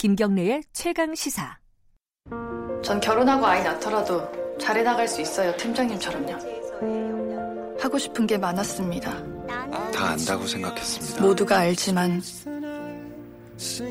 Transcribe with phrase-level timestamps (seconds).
[0.00, 1.58] 김경래의 최강 시사.
[2.82, 4.26] 전 결혼하고 아이 낳더라도
[4.58, 7.76] 잘해 나갈 수 있어요, 팀장님처럼요.
[7.78, 9.12] 하고 싶은 게 많았습니다.
[9.92, 11.22] 다 안다고 생각했습니다.
[11.22, 12.22] 모두가 알지만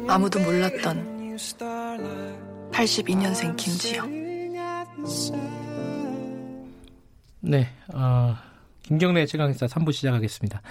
[0.08, 1.38] 아무도 몰랐던
[2.72, 4.10] 82년생 김지영.
[7.42, 8.36] 네, 어,
[8.82, 10.64] 김경래 최강시사 3부 시작하겠습니다.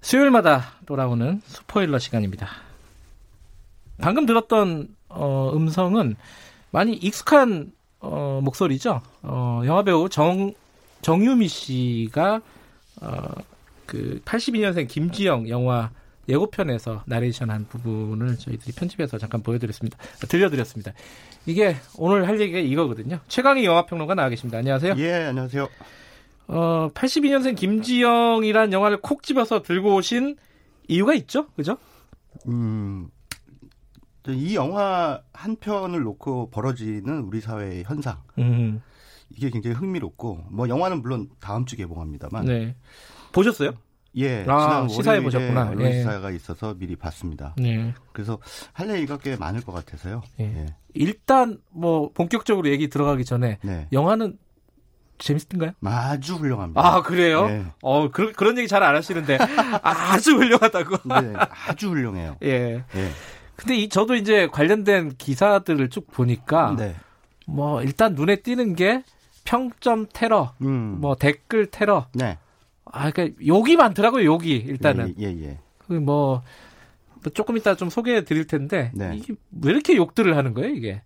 [0.00, 2.73] 수요일마다 돌아오는 스포일러 시간입니다.
[4.00, 6.16] 방금 들었던 어, 음성은
[6.70, 9.00] 많이 익숙한 어, 목소리죠.
[9.22, 10.52] 어, 영화배우 정
[11.02, 12.40] 정유미 씨가
[13.00, 13.28] 어,
[13.86, 15.90] 그 82년생 김지영 영화
[16.28, 19.98] 예고편에서 나레이션 한 부분을 저희들이 편집해서 잠깐 보여드렸습니다.
[20.28, 20.92] 들려드렸습니다.
[21.46, 23.18] 이게 오늘 할 얘기가 이거거든요.
[23.28, 24.58] 최강희 영화평론가 나와 계십니다.
[24.58, 24.94] 안녕하세요.
[24.98, 25.68] 예, 안녕하세요.
[26.48, 30.36] 어, 82년생 김지영이란 영화를 콕 집어서 들고 오신
[30.88, 31.46] 이유가 있죠?
[31.56, 31.76] 그죠?
[32.48, 33.08] 음,
[34.32, 38.18] 이 영화 한 편을 놓고 벌어지는 우리 사회의 현상.
[38.38, 38.80] 음.
[39.30, 42.44] 이게 굉장히 흥미롭고, 뭐, 영화는 물론 다음 주 개봉합니다만.
[42.44, 42.76] 네.
[43.32, 43.72] 보셨어요?
[44.16, 45.70] 예, 아, 시사에 보셨구나.
[45.70, 46.36] 언론 시사가 예.
[46.36, 47.52] 있어서 미리 봤습니다.
[47.58, 47.92] 네.
[48.12, 48.38] 그래서
[48.72, 50.22] 할 얘기가 꽤 많을 것 같아서요.
[50.38, 50.44] 예.
[50.44, 50.66] 예.
[50.94, 53.88] 일단 뭐 본격적으로 얘기 들어가기 전에 네.
[53.92, 54.38] 영화는
[55.18, 55.72] 재밌던가요?
[55.84, 56.80] 아주 훌륭합니다.
[56.80, 57.48] 아 그래요?
[57.48, 57.64] 네.
[57.82, 59.36] 어 그런 그런 얘기 잘 안 하시는데
[59.82, 60.96] 아주 훌륭하다고.
[61.08, 61.32] 네,
[61.66, 62.36] 아주 훌륭해요.
[62.44, 62.84] 예.
[63.54, 63.56] 예.
[63.56, 66.94] 근데 이 저도 이제 관련된 기사들을 쭉 보니까 네.
[67.46, 69.02] 뭐 일단 눈에 띄는 게
[69.44, 70.98] 평점 테러, 음.
[71.00, 72.06] 뭐 댓글 테러.
[72.12, 72.38] 네.
[72.84, 74.24] 아, 그러니까 욕이 많더라고요.
[74.24, 75.14] 욕이 일단은.
[75.20, 75.42] 예, 예.
[75.42, 75.58] 예.
[75.78, 76.42] 그 뭐,
[77.22, 79.16] 뭐 조금 이따 좀 소개해 드릴 텐데 네.
[79.16, 81.02] 이게 왜 이렇게 욕들을 하는 거예요, 이게?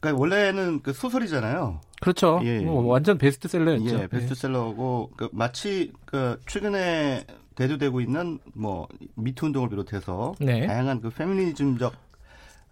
[0.00, 1.80] 그러니까 원래는 그 소설이잖아요.
[2.00, 2.40] 그렇죠.
[2.44, 2.60] 예.
[2.60, 4.00] 뭐 완전 베스트셀러였죠.
[4.00, 7.26] 예, 베스트셀러고 그 마치 그 최근에
[7.60, 10.66] 대두되고 있는 뭐 미투 운동을 비롯해서 네.
[10.66, 11.92] 다양한 그 페미니즘적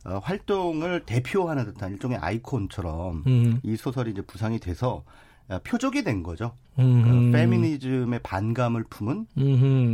[0.07, 3.61] 어, 활동을 대표하는 듯한 일종의 아이콘처럼 음.
[3.63, 5.05] 이 소설이 이제 부상이 돼서
[5.49, 6.53] 어, 표적이 된 거죠.
[6.77, 9.27] 그 페미니즘의 반감을 품은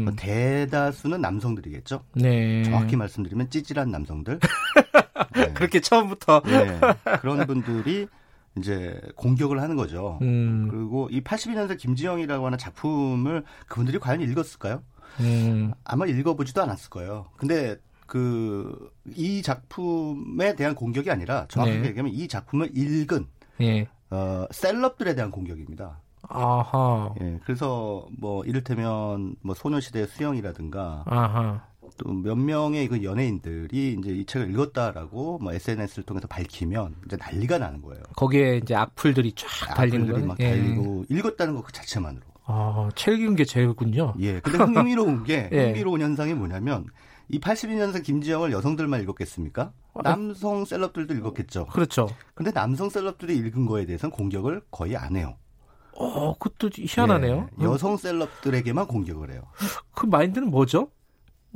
[0.05, 2.03] 뭐 대다수는 남성들이겠죠.
[2.15, 2.63] 네.
[2.65, 4.39] 정확히 말씀드리면 찌질한 남성들.
[5.35, 5.53] 네.
[5.55, 6.43] 그렇게 처음부터.
[6.45, 6.79] 네.
[7.21, 8.07] 그런 분들이
[8.57, 10.19] 이제 공격을 하는 거죠.
[10.23, 10.69] 음.
[10.71, 14.83] 그리고 이 82년생 김지영이라고 하는 작품을 그분들이 과연 읽었을까요?
[15.21, 15.73] 음.
[15.85, 17.27] 아마 읽어보지도 않았을 거예요.
[17.37, 17.77] 근데
[18.07, 21.89] 그 이 작품에 대한 공격이 아니라 정확하게 네.
[21.89, 23.27] 얘기하면 이 작품을 읽은
[23.59, 23.87] 네.
[24.11, 26.01] 어, 셀럽들에 대한 공격입니다.
[26.27, 27.15] 아하.
[27.21, 31.67] 예, 그래서 뭐 이를테면 뭐 소녀시대 수영이라든가 아하.
[31.97, 37.59] 또 몇 명의 그 연예인들이 이제 이 책을 읽었다라고 뭐 SNS를 통해서 밝히면 이제 난리가
[37.59, 38.03] 나는 거예요.
[38.17, 40.27] 거기에 이제 악플들이 쫙 달리는 거예요.
[40.27, 41.17] 막 달리고 예.
[41.17, 42.23] 읽었다는 것 그 자체만으로.
[42.47, 44.15] 아, 책 읽은 게 제일군요.
[44.21, 44.41] 예.
[44.41, 45.67] 근데 흥미로운 게 예.
[45.69, 46.87] 흥미로운 현상이 뭐냐면
[47.29, 49.73] 이 82년생 김지영을 여성들만 읽었겠습니까?
[49.95, 51.67] 아, 남성 셀럽들도 읽었겠죠.
[51.67, 52.09] 그렇죠.
[52.35, 55.37] 근데 남성 셀럽들이 읽은 거에 대해서는 공격을 거의 안 해요.
[55.97, 57.49] 어, 그것도 희한하네요.
[57.61, 59.43] 예, 여성 셀럽들에게만 공격을 해요.
[59.95, 60.89] 그 마인드는 뭐죠?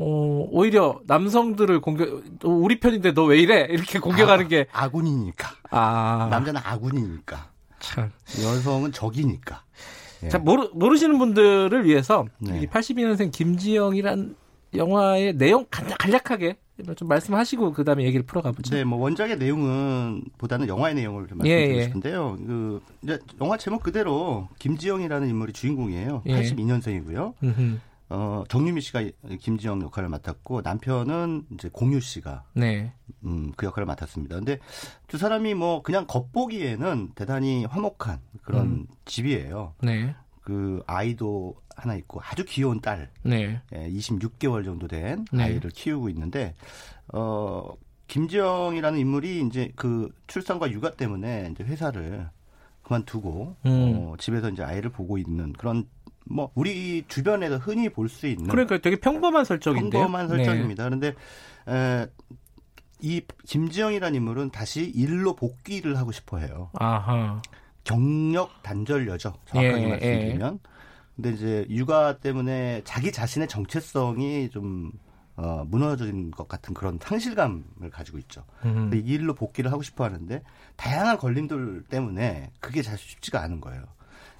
[0.00, 3.66] 어, 오히려 남성들을 공격, 우리 편인데 너 왜 이래?
[3.68, 4.66] 이렇게 공격하는 아, 게.
[4.72, 5.48] 아군이니까.
[5.70, 6.28] 아.
[6.30, 7.50] 남자는 아군이니까.
[7.80, 8.10] 참.
[8.42, 9.62] 여성은 적이니까.
[10.24, 10.28] 예.
[10.28, 12.66] 자, 모르, 모르시는 분들을 위해서 네.
[12.66, 14.34] 82년생 김지영이란
[14.74, 16.56] 영화의 내용 간략하게
[16.96, 18.74] 좀 말씀하시고 그 다음에 얘기를 풀어가 보죠.
[18.74, 21.82] 네, 뭐 원작의 내용은 보다는 영화의 내용을 좀 말씀드리고 예, 예.
[21.84, 22.36] 싶은데요.
[22.46, 22.80] 그
[23.40, 26.22] 영화 제목 그대로 김지영이라는 인물이 주인공이에요.
[26.26, 26.40] 예.
[26.42, 27.34] 82년생이고요.
[28.10, 29.04] 어, 정유미 씨가
[29.40, 32.92] 김지영 역할을 맡았고 남편은 이제 공유 씨가 네.
[33.24, 34.36] 음, 그 역할을 맡았습니다.
[34.36, 34.58] 근데
[35.06, 38.86] 두 사람이 뭐 그냥 겉보기에는 대단히 화목한 그런 음.
[39.04, 39.74] 집이에요.
[39.82, 40.14] 네.
[40.40, 43.60] 그 아이도 하나 있고 아주 귀여운 딸, 네.
[43.74, 45.44] 예, 26개월 정도 된 네.
[45.44, 46.54] 아이를 키우고 있는데
[47.12, 47.74] 어
[48.06, 52.30] 김지영이라는 인물이 이제 그 출산과 육아 때문에 이제 회사를
[52.82, 53.94] 그만두고 음.
[53.96, 55.86] 어, 집에서 이제 아이를 보고 있는 그런
[56.30, 59.90] 뭐 우리 주변에서 흔히 볼 수 있는 그러니까 되게 평범한 설정인데요.
[60.02, 60.88] 평범한 설정입니다.
[60.88, 60.88] 네.
[60.88, 61.14] 그런데
[61.68, 62.06] 에,
[63.00, 66.70] 이 김지영이라는 인물은 다시 일로 복귀를 하고 싶어해요.
[66.74, 67.40] 아하.
[67.84, 69.34] 경력 단절녀죠.
[69.46, 70.54] 정확하게 예, 말씀드리면.
[70.62, 70.68] 예.
[71.16, 74.92] 근데 이제 육아 때문에 자기 자신의 정체성이 좀
[75.36, 78.44] 어, 무너진 것 같은 그런 상실감을 가지고 있죠.
[78.64, 78.90] 음.
[78.92, 80.42] 이 일로 복귀를 하고 싶어 하는데
[80.76, 83.84] 다양한 걸림돌 때문에 그게 잘 쉽지가 않은 거예요.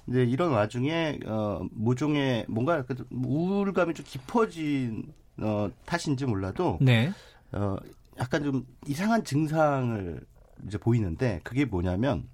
[0.09, 7.11] 근데 이런 와중에 어, 모종의 뭔가 우울감이 좀 깊어진 어, 탓인지 몰라도 네.
[7.51, 7.77] 어,
[8.17, 10.19] 약간 좀 이상한 증상을
[10.65, 12.27] 이제 보이는데 그게 뭐냐면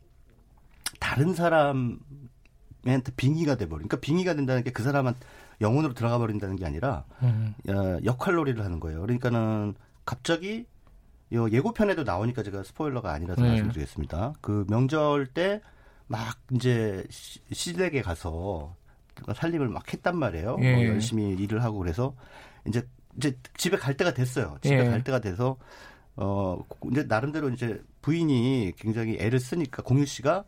[1.01, 2.00] 다른 사람한테
[3.18, 3.89] 빙의가 돼버린.
[3.89, 5.16] 그러니까 빙의가 된다는 게 그 사람한
[5.60, 7.56] 영혼으로 들어가 버린다는 게 아니라 음.
[7.68, 9.01] 어, 역할놀이를 하는 거예요.
[9.01, 9.75] 그러니까는
[10.06, 10.66] 갑자기
[11.33, 13.50] 요 예고편에도 나오니까 제가 스포일러가 아니라서 네.
[13.50, 14.36] 말씀드리겠습니다.
[14.39, 15.62] 그 명절 때
[16.07, 18.75] 막 이제 시댁에 가서
[19.36, 20.57] 살림을 막 했단 말이에요.
[20.62, 20.75] 예.
[20.75, 22.16] 뭐 열심히 일을 하고 그래서
[22.68, 22.88] 이제
[23.18, 24.57] 이제 집에 갈 때가 됐어요.
[24.62, 24.90] 집에 예.
[24.90, 25.57] 갈 때가 돼서
[26.16, 30.46] 어 이제 나름대로 이제 부인이 굉장히 애를 쓰니까 공유 씨가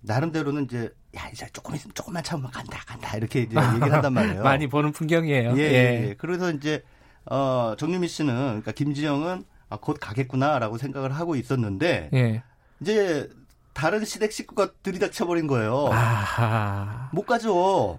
[0.00, 4.42] 나름대로는 이제 야 이제 조금 있으면 조금만 참으면 간다 간다 이렇게 이제 얘기를 한단 말이에요.
[4.42, 5.54] 많이 보는 풍경이에요.
[5.56, 6.08] 예, 예.
[6.08, 6.14] 예.
[6.16, 6.82] 그래서 이제
[7.26, 12.42] 어 정유미 씨는 그러니까 김지영은 아, 곧 가겠구나라고 생각을 하고 있었는데 예.
[12.80, 13.28] 이제
[13.74, 15.88] 다른 시댁 식구가 들이닥쳐버린 거예요.
[15.92, 17.10] 아하.
[17.12, 17.98] 못 가죠.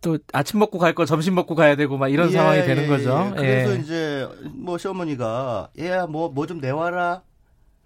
[0.00, 2.86] 또 아침 먹고 갈 거 점심 먹고 가야 되고 막 이런 예, 상황이 되는 예,
[2.88, 3.32] 거죠.
[3.38, 3.40] 예.
[3.40, 7.22] 그래서 이제 뭐 시어머니가 얘야 뭐 뭐 좀 내와라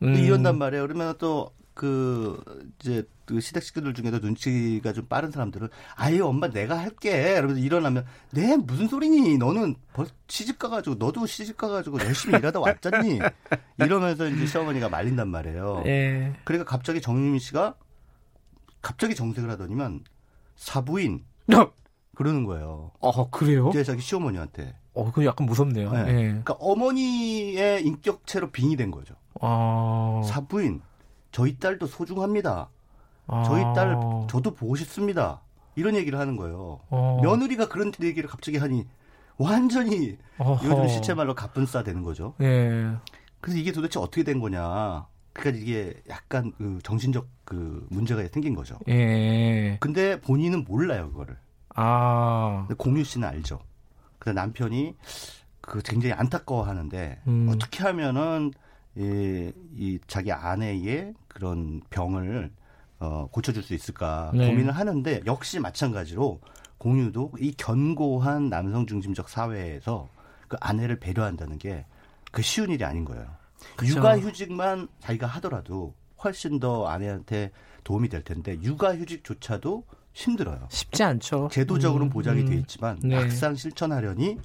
[0.02, 0.14] 음.
[0.14, 0.84] 이런단 말이에요.
[0.86, 2.42] 그러면 또 그
[2.80, 8.04] 이제 그 시댁 식구들 중에도 눈치가 좀 빠른 사람들은 아유 엄마 내가 할게 이러면서 일어나면
[8.32, 9.76] 네 무슨 소리니 너는
[10.26, 13.20] 시집 가가지고 너도 시집 가가지고 열심히 일하다 왔잖니
[13.78, 15.84] 이러면서 이제 시어머니가 말린단 말이에요.
[15.86, 16.34] 예.
[16.42, 17.76] 그러니까 갑자기 정유미 씨가
[18.82, 20.02] 갑자기 정색을 하더니만
[20.56, 21.24] 사부인
[21.54, 21.70] 어.
[22.16, 22.90] 그러는 거예요.
[22.98, 23.68] 어, 그래요?
[23.68, 24.74] 이제 자기 시어머니한테.
[24.94, 25.92] 어, 그 약간 무섭네요.
[25.92, 26.02] 네.
[26.02, 26.12] 네.
[26.22, 29.14] 그러니까 어머니의 인격체로 빙이 된 거죠.
[29.40, 30.22] 아...
[30.24, 30.80] 사부인,
[31.38, 32.68] 저희 딸도 소중합니다.
[33.28, 33.42] 아...
[33.44, 33.96] 저희 딸
[34.28, 35.40] 저도 보고 싶습니다.
[35.76, 36.80] 이런 얘기를 하는 거예요.
[36.90, 37.20] 어...
[37.22, 38.84] 며느리가 그런 얘기를 갑자기 하니
[39.36, 40.66] 완전히 어허...
[40.66, 42.34] 요즘 시체 말로 가뿐싸 되는 거죠.
[42.40, 42.90] 예.
[43.40, 45.06] 그래서 이게 도대체 어떻게 된 거냐.
[45.32, 48.76] 그러니까 이게 약간 그 정신적 그 문제가 생긴 거죠.
[48.88, 49.76] 예.
[49.78, 51.36] 근데 본인은 몰라요, 그거를.
[51.76, 52.66] 아.
[52.78, 53.60] 공유 씨는 알죠.
[54.18, 54.96] 그래서 남편이
[55.60, 57.48] 그 굉장히 안타까워하는데 음.
[57.48, 58.50] 어떻게 하면은
[58.98, 62.50] 이, 이 자기 아내의 그런 병을
[63.00, 64.48] 어, 고쳐줄 수 있을까 네.
[64.48, 66.40] 고민을 하는데 역시 마찬가지로
[66.78, 70.08] 공유도 이 견고한 남성 중심적 사회에서
[70.48, 71.86] 그 아내를 배려한다는 게
[72.30, 73.26] 그 쉬운 일이 아닌 거예요.
[73.76, 73.98] 그쵸.
[73.98, 77.50] 육아휴직만 자기가 하더라도 훨씬 더 아내한테
[77.84, 80.66] 도움이 될 텐데 육아휴직조차도 힘들어요.
[80.70, 81.48] 쉽지 않죠.
[81.52, 82.46] 제도적으로는 음, 보장이 음.
[82.46, 83.16] 돼 있지만 네.
[83.16, 84.38] 막상 실천하려니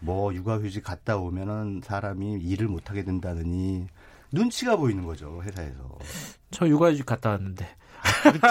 [0.00, 3.86] 뭐 육아휴직 갔다 오면은 사람이 일을 못 하게 된다느니
[4.32, 5.98] 눈치가 보이는 거죠 회사에서.
[6.50, 7.68] 저 육아휴직 갔다 왔는데.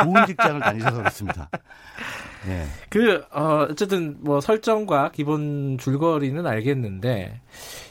[0.04, 1.50] 좋은 직장을 다니셔서 그렇습니다.
[2.46, 2.66] 네.
[2.90, 7.40] 그, 어, 어쨌든 뭐 설정과 기본 줄거리는 알겠는데,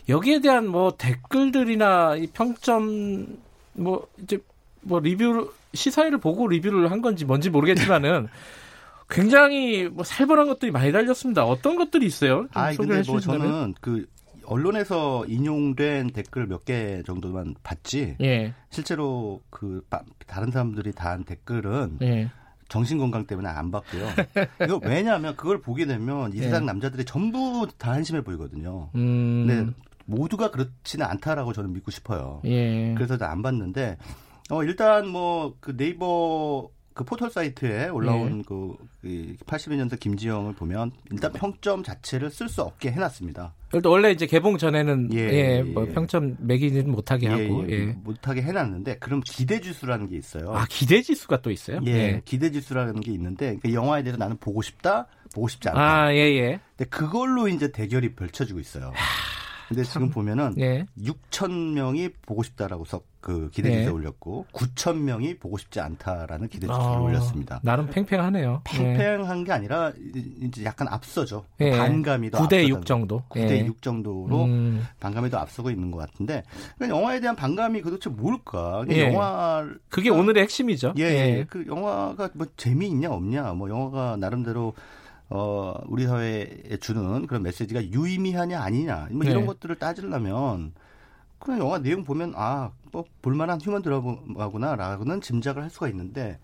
[0.09, 3.39] 여기에 대한 뭐 댓글들이나 이 평점,
[3.75, 4.39] 뭐, 이제
[4.81, 8.29] 뭐 리뷰, 시사회를 보고 리뷰를 한 건지 뭔지 모르겠지만은,
[9.09, 11.45] 굉장히 뭐 살벌한 것들이 많이 달렸습니다.
[11.45, 12.47] 어떤 것들이 있어요?
[12.53, 14.07] 아, 근데 뭐 저는 그
[14.45, 18.17] 언론에서 인용된 댓글 몇 개 정도만 봤지.
[18.21, 18.55] 예.
[18.71, 19.83] 실제로 그
[20.27, 22.31] 다른 사람들이 다한 댓글은 예.
[22.69, 24.07] 정신 건강 때문에 안 봤고요.
[24.65, 26.67] 이거 왜냐하면 그걸 보게 되면 이 세상 예.
[26.67, 28.91] 남자들이 전부 다 한심해 보이거든요.
[28.95, 29.47] 음.
[29.47, 29.73] 근데
[30.05, 32.41] 모두가 그렇지는 않다라고 저는 믿고 싶어요.
[32.45, 32.95] 예.
[32.95, 33.97] 그래서 안 봤는데
[34.51, 36.69] 어 일단 뭐 그 네이버
[36.99, 38.45] 그 포털 사이트에 올라온 네.
[38.45, 38.77] 그
[39.47, 43.55] 82년생 김지영을 보면 일단 평점 자체를 쓸 수 없게 해놨습니다.
[43.73, 45.93] 일단 원래 이제 개봉 전에는 예, 예, 뭐 예.
[45.93, 47.85] 평점 매기는 못하게 예, 하고 예, 예.
[48.03, 50.53] 못하게 해놨는데 그럼 기대 지수라는 게 있어요.
[50.53, 51.79] 아 기대 지수가 또 있어요?
[51.87, 55.81] 예, 기대 지수라는 게 있는데 그 영화에 대해서 나는 보고 싶다, 보고 싶지 않다.
[55.81, 56.59] 아 예, 예.
[56.77, 58.93] 근데 그걸로 이제 대결이 펼쳐지고 있어요.
[59.69, 60.87] 근데 지금 보면은 예.
[60.99, 63.93] 6천 명이 보고 싶다라고 썩그 기대지수 예.
[63.93, 67.61] 올렸고 9천 명이 보고 싶지 않다라는 기대지수를 어, 올렸습니다.
[67.63, 68.63] 나름 팽팽하네요.
[68.65, 69.45] 팽팽한 예.
[69.45, 69.93] 게 아니라
[70.41, 71.45] 이제 약간 앞서죠.
[71.61, 71.77] 예.
[71.77, 73.23] 반감이 더 9대 6 정도.
[73.29, 74.87] 9대 6 정도로 음.
[75.01, 76.43] 반감이 더 앞서고 있는 것 같은데
[76.79, 78.85] 그러니까 영화에 대한 반감이 도대체 뭘까?
[78.89, 79.13] 예.
[79.13, 80.95] 영화 그게 오늘의 핵심이죠.
[80.97, 81.47] 예, 예.
[81.49, 84.73] 그 영화가 뭐 재미있냐 없냐, 뭐 영화가 나름대로
[85.31, 89.47] 어, 우리 사회에 주는 그런 메시지가 유의미하냐 아니냐 뭐 이런 네.
[89.47, 90.73] 것들을 따지려면
[91.39, 96.39] 그냥 영화 내용 보면 아, 뭐 볼만한 휴먼 드라마구나라고는 짐작을 할 수가 있는데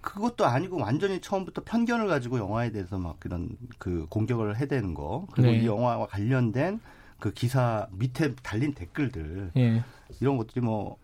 [0.00, 5.52] 그것도 아니고 완전히 처음부터 편견을 가지고 영화에 대해서 막 그런 그 공격을 해대는 거 그리고
[5.52, 5.58] 네.
[5.58, 6.80] 이 영화와 관련된
[7.18, 9.82] 그 기사 밑에 달린 댓글들 네.
[10.20, 10.96] 이런 것들이 뭐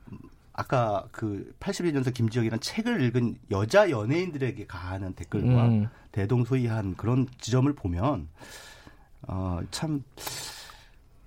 [0.59, 5.87] 아까 그 81년생 김지영이라는 책을 읽은 여자 연예인들에게 가하는 댓글과 음.
[6.11, 8.27] 대동소이한 그런 지점을 보면
[9.29, 10.03] 어, 참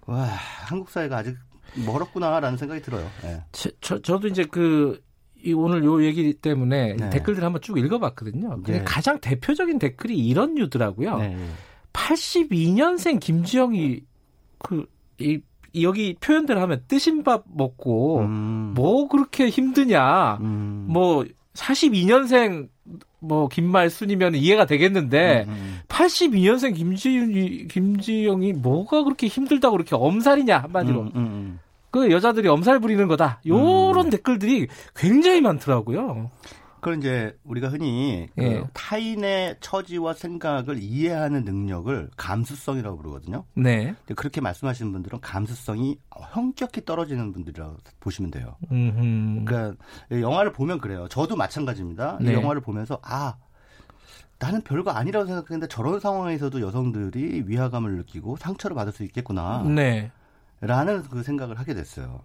[0.06, 1.38] 와, 한국 사회가 아직
[1.86, 3.10] 멀었구나라는 생각이 들어요.
[3.24, 3.42] 네.
[3.54, 5.02] 저, 저도 이제 그,
[5.42, 7.10] 이 오늘 요 얘기 때문에 네.
[7.10, 8.64] 댓글들 한번 쭉 읽어봤거든요.
[8.66, 8.84] 네.
[8.84, 11.18] 가장 대표적인 댓글이 이런 류더라고요.
[11.20, 11.38] 네.
[11.94, 14.02] 82년생 김지영이
[14.60, 14.86] 그,
[15.20, 15.40] 이
[15.82, 18.74] 여기 표현들 하면 뜨신 밥 먹고 음.
[18.76, 20.38] 뭐 그렇게 힘드냐.
[20.42, 20.86] 음.
[20.90, 22.70] 뭐 42년생
[23.20, 25.52] 뭐 김말순이면 이해가 되겠는데 음.
[25.52, 25.80] 음.
[25.88, 31.02] 82년생 김지윤이 김지영이 뭐가 그렇게 힘들다고 그렇게 엄살이냐 한마디로.
[31.02, 31.60] 음, 음,
[31.92, 33.42] 그 여자들이 엄살 부리는 거다.
[33.46, 34.10] 요런 음.
[34.10, 36.32] 댓글들이 굉장히 많더라고요.
[36.82, 38.64] 그건 이제 우리가 흔히 그 예.
[38.74, 43.46] 타인의 처지와 생각을 이해하는 능력을 감수성이라고 부르거든요.
[43.54, 43.94] 네.
[44.16, 46.00] 그렇게 말씀하시는 분들은 감수성이
[46.32, 48.56] 형격히 떨어지는 분들이라고 보시면 돼요.
[48.72, 49.46] 음.
[49.46, 49.78] 그러니까
[50.10, 51.08] 영화를 보면 그래요.
[51.08, 52.18] 저도 마찬가지입니다.
[52.20, 52.34] 이 네.
[52.34, 53.36] 영화를 보면서 아
[54.40, 59.64] 나는 별거 아니라고 생각했는데 저런 상황에서도 여성들이 위화감을 느끼고 상처를 받을 수 있겠구나.
[59.64, 60.12] 네.
[60.62, 62.22] 라는 그 생각을 하게 됐어요.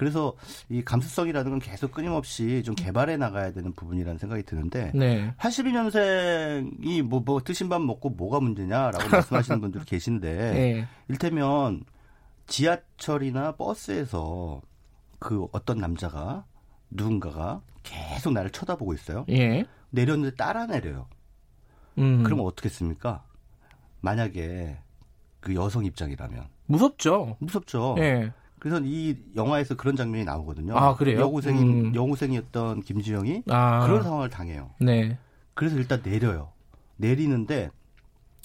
[0.00, 0.32] 그래서
[0.70, 5.34] 이 감수성이라는 건 계속 끊임없이 좀 개발해 나가야 되는 부분이라는 생각이 드는데 네.
[5.36, 10.88] 82년생이 뭐, 뭐, 드신 밥 먹고 뭐가 문제냐라고 말씀하시는 분들 계신데, 네.
[11.08, 11.84] 일테면
[12.46, 14.62] 지하철이나 버스에서
[15.18, 16.46] 그 어떤 남자가
[16.88, 19.26] 누군가가 계속 나를 쳐다보고 있어요.
[19.28, 19.66] 예.
[19.90, 21.08] 내렸는데 따라 내려요.
[21.98, 22.22] 음.
[22.22, 23.22] 그러면 어떻겠습니까?
[24.00, 24.78] 만약에
[25.40, 26.46] 그 여성 입장이라면.
[26.68, 27.36] 무섭죠.
[27.38, 27.96] 무섭죠.
[27.98, 28.32] 예.
[28.60, 30.76] 그래서 이 영화에서 그런 장면이 나오거든요.
[30.76, 31.18] 아, 그래요?
[31.18, 31.94] 여고생 음.
[31.94, 33.86] 여고생이었던 김지영이 아.
[33.86, 34.70] 그런 상황을 당해요.
[34.78, 35.18] 네.
[35.54, 36.52] 그래서 일단 내려요.
[36.96, 37.70] 내리는데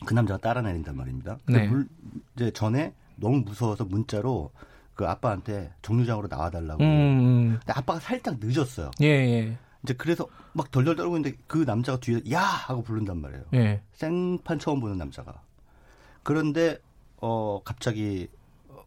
[0.05, 1.37] 그 남자가 따라 내린단 말입니다.
[1.47, 1.59] 네.
[1.59, 1.67] 네.
[1.67, 1.87] 물,
[2.35, 4.51] 이제 전에 너무 무서워서 문자로
[4.95, 6.81] 그 아빠한테 정류장으로 나와달라고.
[6.81, 7.57] 음.
[7.59, 8.91] 근데 아빠가 살짝 늦었어요.
[9.01, 9.57] 예, 예.
[9.83, 13.43] 이제 그래서 막 덜덜 떨고 있는데 그 남자가 뒤에 야 하고 부른단 말이에요.
[13.55, 13.81] 예.
[13.91, 15.41] 생판 처음 보는 남자가.
[16.23, 16.79] 그런데
[17.17, 18.29] 어 갑자기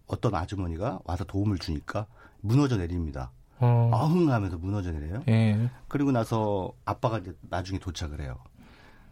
[0.08, 2.06] 어떤 아주머니가 와서 도움을 주니까
[2.40, 3.30] 무너져 내립니다.
[3.60, 3.90] 어.
[3.92, 5.22] 아흥 하면서 무너져 내려요.
[5.28, 5.70] 예.
[5.88, 8.38] 그리고 나서 아빠가 이제 나중에 도착을 해요.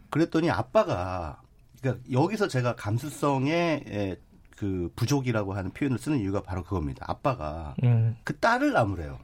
[0.09, 1.41] 그랬더니 아빠가
[1.81, 4.15] 그러니까 여기서 제가 감수성의 에,
[4.55, 7.05] 그 부족이라고 하는 표현을 쓰는 이유가 바로 그겁니다.
[7.07, 8.17] 아빠가 음.
[8.23, 9.19] 그 딸을 나무래요.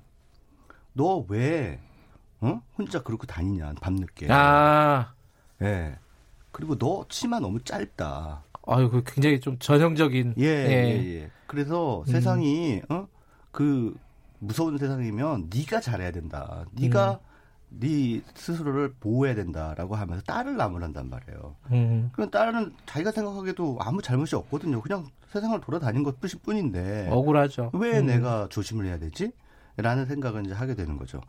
[0.94, 1.80] 너 왜
[2.42, 2.62] 어?
[2.78, 4.28] 혼자 그렇게 다니냐 밤늦게.
[4.32, 5.14] 아.
[5.62, 5.98] 예.
[6.52, 8.44] 그리고 너 치마 너무 짧다.
[8.68, 10.36] 아유, 그 굉장히 좀 전형적인.
[10.40, 11.32] 예, 예, 예.
[11.48, 12.06] 그래서 음.
[12.06, 13.08] 세상이 어?
[13.52, 13.96] 그
[14.40, 16.66] 무서운 세상이면 네가 잘해야 된다.
[16.74, 17.34] 네가 음.
[17.80, 21.56] 네 스스로를 보호해야 된다라고 하면서 딸을 나무란단 말이에요.
[21.72, 22.10] 음.
[22.14, 24.82] 그럼 딸은 자기가 생각하기에도 아무 잘못이 없거든요.
[24.82, 27.72] 그냥 세상을 돌아다닌 것 뿐인데 억울하죠.
[27.74, 28.06] 왜 음.
[28.06, 29.32] 내가 조심을 해야 되지?
[29.76, 31.20] 라는 생각을 이제 하게 되는 거죠.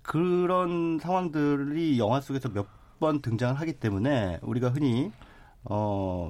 [0.00, 2.66] 그런 상황들이 영화 속에서 몇
[3.00, 5.10] 번 등장을 하기 때문에 우리가 흔히
[5.64, 6.28] 어,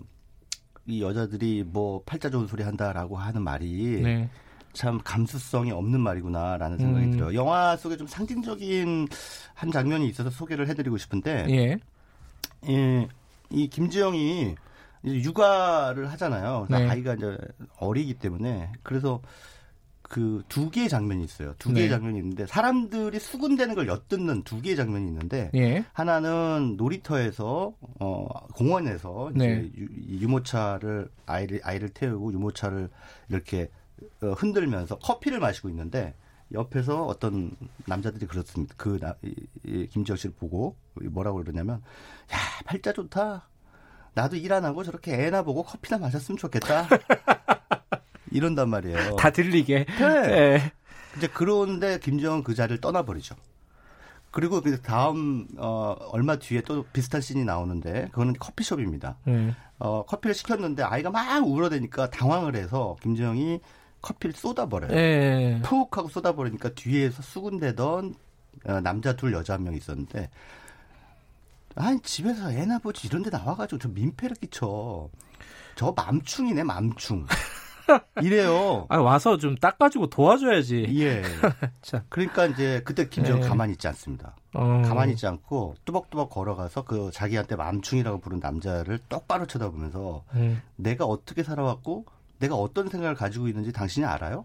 [0.87, 4.29] 이 여자들이 뭐 팔자 좋은 소리 한다라고 하는 말이 네.
[4.73, 7.11] 참 감수성이 없는 말이구나라는 생각이 음.
[7.13, 7.35] 들어요.
[7.35, 9.09] 영화 속에 좀 상징적인
[9.55, 11.79] 한 장면이 있어서 소개를 해드리고 싶은데 예.
[12.69, 13.09] 예,
[13.51, 14.55] 이 김지영이
[15.03, 16.67] 이제 육아를 하잖아요.
[16.69, 16.89] 네.
[16.89, 17.37] 아이가 이제
[17.79, 19.21] 어리기 때문에 그래서
[20.11, 21.55] 그 두 개의 장면이 있어요.
[21.59, 21.95] 두 개의 네.
[21.95, 25.85] 장면이 있는데 사람들이 수군대는 걸 엿듣는 두 개의 장면이 있는데 예.
[25.93, 29.71] 하나는 놀이터에서 어 공원에서 네.
[29.79, 32.91] 유, 이 유모차를 아이를 아이를 태우고 유모차를
[33.29, 33.71] 이렇게
[34.23, 36.17] 어, 흔들면서 커피를 마시고 있는데
[36.53, 37.53] 옆에서 어떤
[37.87, 38.75] 남자들이 그렇습니다.
[38.77, 39.33] 그 나, 이,
[39.65, 41.77] 이 김지영 씨를 보고 뭐라고 그러냐면
[42.33, 43.49] 야 팔자 좋다.
[44.15, 46.89] 나도 일 안 하고 저렇게 애나 보고 커피나 마셨으면 좋겠다.
[48.31, 49.17] 이런단 말이에요.
[49.17, 49.87] 다 들리게.
[49.87, 50.05] 네.
[50.05, 50.73] 예.
[51.17, 53.35] 이제 그런데 김정은 그 자리를 떠나버리죠.
[54.31, 59.17] 그리고 그 다음 어 얼마 뒤에 또 비슷한 씬이 나오는데 그거는 커피숍입니다.
[59.29, 59.55] 예.
[59.79, 63.61] 어 커피를 시켰는데 아이가 막 울어대니까 당황을 해서 김정이
[64.03, 64.93] 커피를 쏟아버려요.
[64.97, 65.61] 예.
[65.65, 68.15] 푹 하고 쏟아버리니까 뒤에서 수군대던
[68.67, 70.31] 어, 남자 둘 여자 한 명 있었는데
[71.75, 75.09] 아니 집에서 애나 보지 이런 데 나와가지고 저 민폐를 끼쳐.
[75.77, 77.27] 저 맘충이네 맘충.
[78.23, 78.87] 이래요.
[78.89, 80.87] 아, 와서 좀 닦아주고 도와줘야지.
[81.01, 81.23] 예.
[81.83, 82.03] 참.
[82.09, 83.49] 그러니까 이제 그때 김정은 네.
[83.49, 84.37] 가만히 있지 않습니다.
[84.55, 84.83] 어.
[84.85, 90.61] 가만히 있지 않고 뚜벅뚜벅 걸어가서 그 자기한테 맘충이라고 부른 남자를 똑바로 쳐다보면서 음.
[90.77, 92.07] 내가 어떻게 살아왔고
[92.39, 94.45] 내가 어떤 생각을 가지고 있는지 당신이 알아요?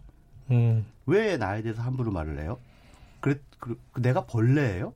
[0.52, 0.86] 음.
[1.06, 2.60] 왜 나에 대해서 함부로 말을 해요?
[3.22, 4.94] 그래, 그, 내가 벌레예요?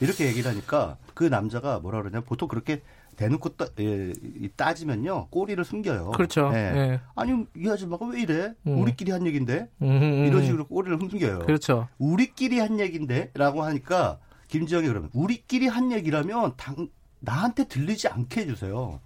[0.00, 2.82] 이렇게 얘기를 하니까 그 남자가 뭐라 그러냐면 보통 그렇게
[3.18, 6.12] 대놓고 따, 예, 이 따지면요 꼬리를 숨겨요.
[6.12, 6.50] 그렇죠.
[6.54, 6.58] 예.
[6.58, 7.00] 예.
[7.16, 8.54] 아니 이 아줌마가 왜 이래?
[8.68, 8.78] 음.
[8.78, 10.44] 우리끼리 한 얘긴데 음, 음, 이런 음.
[10.44, 11.40] 식으로 꼬리를 숨겨요.
[11.40, 11.88] 그렇죠.
[11.98, 19.00] 우리끼리 한 얘긴데라고 하니까 김지영이 그러면 우리끼리 한 얘기라면 당, 나한테 들리지 않게 해주세요.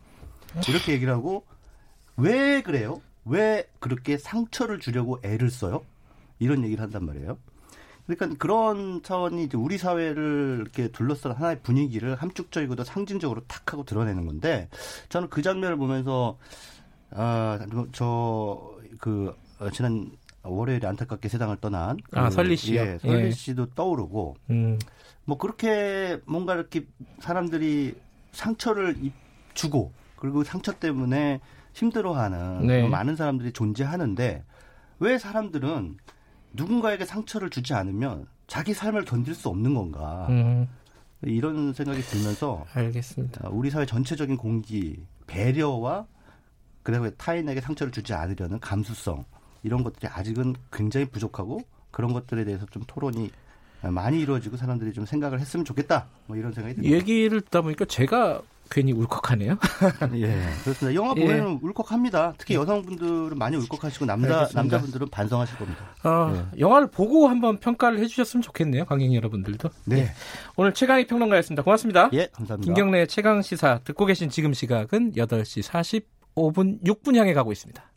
[0.69, 1.47] 이렇게 얘기를 하고
[2.19, 3.00] 왜 그래요?
[3.25, 5.83] 왜 그렇게 상처를 주려고 애를 써요?
[6.38, 7.38] 이런 얘기를 한단 말이에요.
[8.06, 14.26] 그러니까 그런 차원이 이제 우리 사회를 이렇게 둘러싼 하나의 분위기를 함축적이고도 상징적으로 탁 하고 드러내는
[14.26, 14.68] 건데
[15.09, 16.38] 저는 그 장면을 보면서
[17.11, 20.11] 아저그 어, 지난
[20.42, 22.80] 월요일에 안타깝게 세상을 떠난 아, 그, 설리 씨요?
[22.80, 23.30] 예, 설리 예.
[23.30, 24.78] 씨도 떠오르고 음.
[25.25, 26.87] 뭐 그렇게 뭔가 이렇게
[27.21, 27.94] 사람들이
[28.32, 29.14] 상처를 입-
[29.54, 31.40] 주고 그리고 상처 때문에
[31.75, 32.88] 힘들어하는 네.
[32.88, 34.44] 많은 사람들이 존재하는데
[34.99, 35.97] 왜 사람들은
[36.52, 40.26] 누군가에게 상처를 주지 않으면 자기 삶을 견딜 수 없는 건가.
[40.28, 40.68] 음.
[41.23, 43.47] 이런 생각이 들면서 알겠습니다.
[43.47, 46.06] 아, 우리 사회 전체적인 공기 배려와
[46.82, 49.25] 그리고 타인에게 상처를 주지 않으려는 감수성
[49.62, 51.61] 이런 것들이 아직은 굉장히 부족하고
[51.92, 53.30] 그런 것들에 대해서 좀 토론이
[53.82, 56.06] 많이 이루어지고 사람들이 좀 생각을 했으면 좋겠다.
[56.26, 56.97] 뭐 이런 생각이 듭니다.
[56.97, 58.42] 얘기를 듣다 보니까 제가
[58.73, 59.59] 괜히 울컥하네요.
[60.17, 60.95] 예, 그렇습니다.
[60.95, 61.21] 영화 예.
[61.21, 61.59] 보면 예.
[61.62, 62.35] 울컥합니다.
[62.38, 64.61] 특히 여성분들은 많이 울컥하시고 남자 알겠습니다.
[64.61, 65.85] 남자분들은 반성하실 겁니다.
[66.05, 66.61] 어, 예.
[66.61, 69.69] 영화를 보고 한번 평가를 해주셨으면 좋겠네요, 관객 여러분들도.
[69.85, 69.99] 네.
[69.99, 70.11] 예.
[70.57, 71.62] 오늘 최강희 평론가였습니다.
[71.62, 72.09] 고맙습니다.
[72.14, 72.64] 예, 감사합니다.
[72.64, 76.02] 김경래 최강 시사 듣고 계신 지금 시각은 8시
[76.35, 77.92] 45분 6분 향해 가고 있습니다.